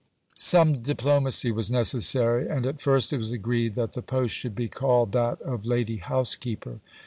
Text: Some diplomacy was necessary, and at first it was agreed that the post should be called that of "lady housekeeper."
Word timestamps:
Some 0.39 0.79
diplomacy 0.81 1.51
was 1.51 1.69
necessary, 1.69 2.47
and 2.47 2.65
at 2.65 2.81
first 2.81 3.13
it 3.13 3.17
was 3.19 3.31
agreed 3.31 3.75
that 3.75 3.93
the 3.93 4.01
post 4.01 4.33
should 4.33 4.55
be 4.55 4.67
called 4.67 5.11
that 5.11 5.39
of 5.43 5.67
"lady 5.67 5.97
housekeeper." 5.97 6.79